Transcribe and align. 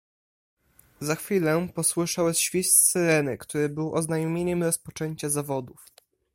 "Za 0.99 1.15
chwilę 1.15 1.67
posłyszał 1.75 2.33
świst 2.33 2.91
syreny, 2.91 3.37
który 3.37 3.69
był 3.69 3.93
oznajmieniem 3.93 4.63
rozpoczęcia 4.63 5.29
zawodów." 5.29 5.85